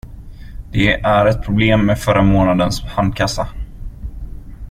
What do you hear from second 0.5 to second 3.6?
Det är ett problem med förra månadens handkassa.